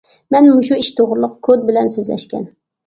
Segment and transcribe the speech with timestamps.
[0.35, 2.55] مەن مۇشۇ ئىش توغرىلىق كود بىلەن سۆزلەشكەن.